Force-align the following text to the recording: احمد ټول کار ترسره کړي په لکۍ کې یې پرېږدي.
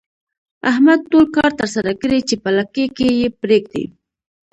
احمد 0.69 0.99
ټول 1.11 1.25
کار 1.35 1.51
ترسره 1.59 1.91
کړي 2.01 2.19
په 2.43 2.49
لکۍ 2.57 2.85
کې 2.97 3.07
یې 3.19 3.27
پرېږدي. 3.41 3.83